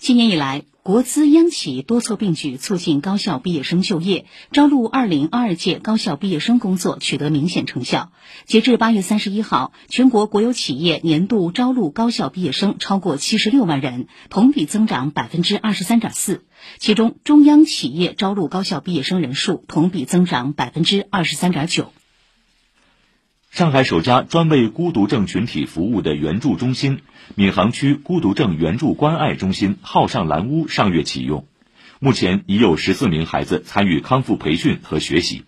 [0.00, 8.12] 今年以来，国资央企多措并举，促进高校毕业生就业，招录二零二二届高校毕业生工作取得明显成效。
[8.46, 16.44] 截至八月三十一号，全国国有企业年度招录高校毕业生超过七十六万人，同比增长百分之二十三点四。
[16.78, 21.92] 其中，中央企业招录高校毕业生人数同比增长百分之二十三点九。
[23.50, 27.00] 上海首家专为孤独症群体服务的援助中心——
[27.34, 31.48] 闵行区孤独症援助关爱中心浩上蓝屋上月启用，
[31.98, 35.44] 目前已有十四名孩子参与康复培训和学习。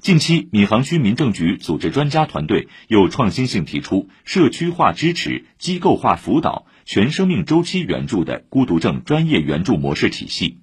[0.00, 10.58] 近期，闵行区民政局组织专家团队又创新性提出社区化支持、机构化辅导、全生命周期援助的孤独症专业援助模式体系，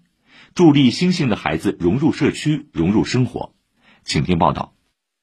[0.54, 3.54] 助力星星的孩子融入社区、融入生活。
[4.04, 4.74] 请听报道。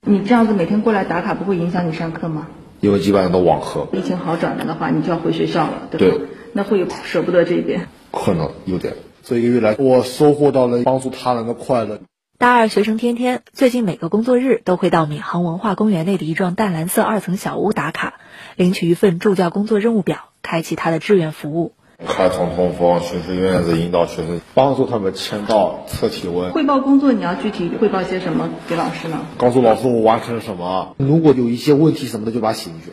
[0.07, 2.47] 你这样子每天过来打卡，不会影响你上课吗？
[2.81, 3.89] 因为基本上都网课。
[3.93, 6.17] 疫情好转了的话，你就要回学校了，对吧？
[6.17, 6.29] 对。
[6.53, 7.89] 那会有舍不得这边？
[8.13, 8.95] 可能有点。
[9.23, 12.01] 这一个月来，我收获到了帮助他人的快乐。
[12.39, 18.15] 大二学生天天最近每个工作日都会到闵行文化公园内的一幢淡蓝色二层小屋打卡，
[18.55, 21.73] 领取一份助教工作任务表，开启他的志愿服务。
[22.07, 26.53] 开通通风，巡视院子，引导学生，帮助他们签到、测体温。
[26.53, 29.27] 汇报工作，你要具体汇报些什么给老师呢？
[29.37, 30.95] 告诉老师我完成了什么。
[30.97, 32.93] 如果有一些问题什么的，就把它写进去。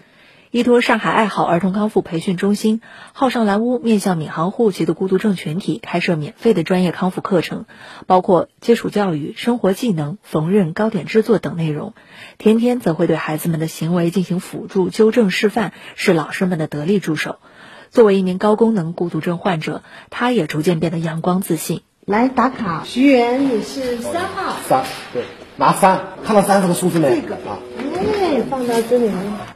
[0.50, 2.82] 依托上海爱好儿童康复培训中心，
[3.14, 7.66] 浩上蓝屋面向闵行户籍的孤独症群体开设免费的专业康复课程，
[8.08, 11.94] 包括接触教育、生活技能、缝纫、糕点制作等内容。
[12.40, 17.36] 天天则会对孩子们的行为进行辅助、纠正、示范，是老师们的得力助手。
[17.96, 21.84] 作为一名高功能孤独症患者，他也逐渐变得阳光自信。
[22.06, 24.58] 来打卡，徐源你是三号。
[24.68, 25.24] 三，对，
[25.56, 27.22] 拿三，看到三这个数字没？
[27.22, 27.58] 这个啊，
[28.20, 29.10] 哎，放到这里。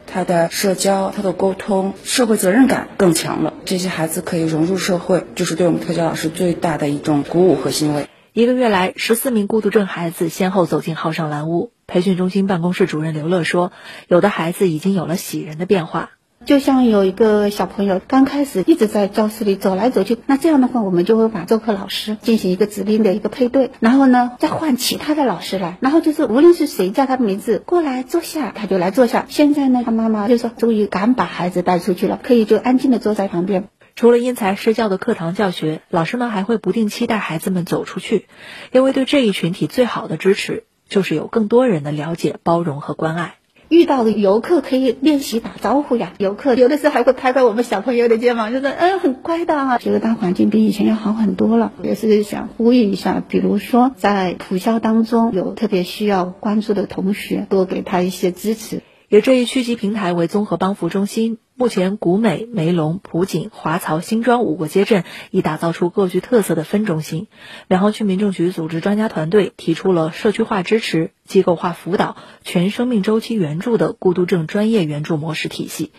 [0.08, 3.54] 他的社交、他的沟通、社会责任感更强了。
[3.66, 8.08] 这些孩子可以融入社会，就是对我们特教老师最大的一种鼓舞和欣慰。
[8.32, 11.74] 一个月来，十四名孤独症孩子先后走进浩上蓝屋。
[11.88, 13.74] 培训中心办公室主任刘乐说
[14.08, 16.12] ：“有的孩子已经有了喜人的变化。”
[16.46, 29.26] 就像有一个小朋友刚开始一直在教室里走来走去，那这样的话，我们就会把授课老师进行一个指令的一个配对，然后呢，再换其他的老师来，然后就是无论是谁叫他的名字过来坐下，他就来坐下。
[29.28, 33.68] 现在呢，他妈妈就说终于敢把孩子带出去了，可以就安静的坐在旁边。
[33.96, 38.28] 除了因材施教的课堂教学，老师们还会不定期带孩子们走出去，
[38.72, 43.36] 因为对这一群体最好的支持就是有更多人的了解、包容和关爱。
[43.70, 49.78] 遇到的游客可以练习打招呼呀，游客有的时候还会拍拍我们小朋友的肩膀，就说嗯很乖的啊。
[49.78, 58.82] 这个大环境比以前要好很多了，也是想呼吁一下，比如说在普校当中有特别需要关注的同学，多给他一些支持。
[59.08, 67.28] 以这一区级平台为综合帮扶中心，目前古美、梅陇、普锦、华漕、新庄五个街镇已打造出各具特色的分中心。
[67.68, 72.16] 闵行区民政局组织专家团队提出了社区化支持、机构化辅导、
[72.46, 75.92] 全生命周期援助的孤独症专业援助模式体系。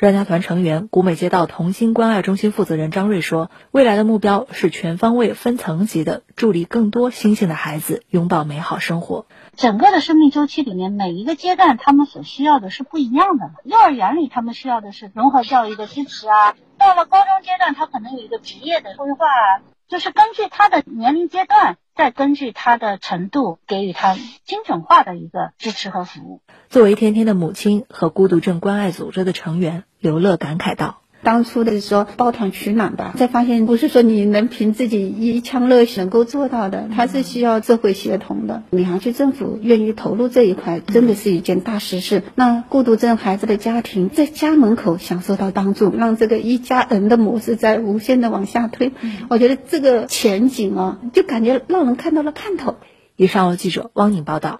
[0.00, 9.26] 专家团成员、古美街道童心关爱中心负责人张瑞说：“未来的目标是全方位、分层级的助力更多星星的孩子拥抱美好生活。
[9.56, 13.50] 整个的生命周期里面，每一个阶段他们所需要的是不一样的。
[13.64, 19.26] 幼儿园里他们需要的是融合教育的支持啊，到了高中阶段，他可能有一个职业的规划，
[19.90, 26.40] 就是根据他的年龄阶段。”再根据他的程度给予他精准化的一个支持和服务。
[26.70, 31.02] 作为天天的母亲和孤独症关爱组织的成员，刘乐感慨道。
[31.22, 38.62] 当初的是说抱团取暖吧，再发现不是说你能凭自己一腔热血能够做到的，它是需要社会协同的。
[38.70, 42.22] 闵行区政府愿意投入这一块，真的是一件大实事。
[42.34, 48.92] 那孤独症孩子的家庭在家门口享受到帮助，让这个一家人的模式在无限的往下推，
[49.28, 52.76] 我觉得这个前景啊，就感觉让人看到了看头。
[53.16, 54.58] 以上记者汪宁报道。